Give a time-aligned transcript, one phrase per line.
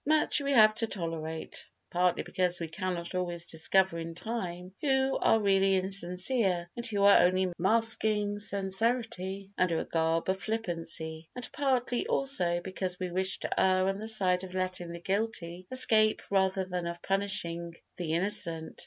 [0.03, 5.39] Much we have to tolerate, partly because we cannot always discover in time who are
[5.39, 12.07] really insincere and who are only masking sincerity under a garb of flippancy, and partly
[12.07, 16.65] also because we wish to err on the side of letting the guilty escape rather
[16.65, 18.79] than of punishing the innocent.